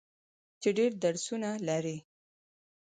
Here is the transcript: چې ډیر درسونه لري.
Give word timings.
چې 0.61 0.69
ډیر 0.77 0.91
درسونه 1.03 1.49
لري. 1.67 1.97